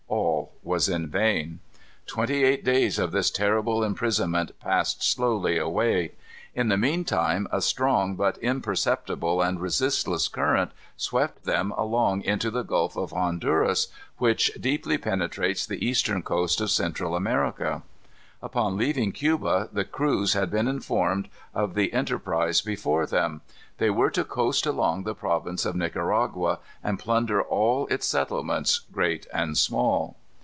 [0.07, 1.59] All was in vain.
[2.05, 6.11] Twenty eight days of this terrible imprisonment passed slowly away.
[6.53, 12.51] In the mean time a strong, but imperceptible and resistless current swept them along into
[12.51, 13.87] the Gulf of Honduras,
[14.17, 17.81] which deeply penetrates the eastern coast of Central America.
[18.43, 23.41] Upon leaving Cuba, the crews had been informed of the enterprise before them.
[23.77, 29.27] They were to coast along the province of Nicaragua and plunder all its settlements, great
[29.33, 30.15] and small.